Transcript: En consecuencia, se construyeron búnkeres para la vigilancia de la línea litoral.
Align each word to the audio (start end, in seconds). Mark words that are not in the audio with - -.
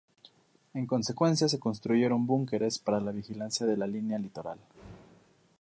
En 0.73 0.87
consecuencia, 0.87 1.47
se 1.47 1.59
construyeron 1.59 2.25
búnkeres 2.25 2.79
para 2.79 2.99
la 2.99 3.11
vigilancia 3.11 3.67
de 3.67 3.77
la 3.77 3.85
línea 3.85 4.17
litoral. 4.17 4.57